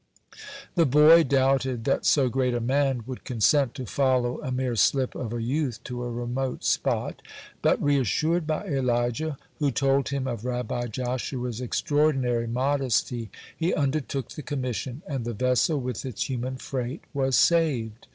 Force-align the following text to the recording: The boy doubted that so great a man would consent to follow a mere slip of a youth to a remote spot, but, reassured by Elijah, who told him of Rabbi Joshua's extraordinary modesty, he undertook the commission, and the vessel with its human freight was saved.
The 0.73 0.87
boy 0.87 1.23
doubted 1.23 1.83
that 1.85 2.07
so 2.07 2.27
great 2.27 2.55
a 2.55 2.59
man 2.59 3.03
would 3.05 3.23
consent 3.23 3.75
to 3.75 3.85
follow 3.85 4.41
a 4.41 4.51
mere 4.51 4.75
slip 4.75 5.13
of 5.13 5.31
a 5.31 5.43
youth 5.43 5.79
to 5.83 6.01
a 6.01 6.09
remote 6.09 6.63
spot, 6.63 7.21
but, 7.61 7.79
reassured 7.79 8.47
by 8.47 8.65
Elijah, 8.65 9.37
who 9.59 9.69
told 9.69 10.09
him 10.09 10.25
of 10.25 10.43
Rabbi 10.43 10.87
Joshua's 10.87 11.61
extraordinary 11.61 12.47
modesty, 12.47 13.29
he 13.55 13.75
undertook 13.75 14.29
the 14.29 14.41
commission, 14.41 15.03
and 15.05 15.23
the 15.23 15.33
vessel 15.35 15.79
with 15.79 16.03
its 16.03 16.27
human 16.27 16.55
freight 16.55 17.01
was 17.13 17.35
saved. 17.35 18.07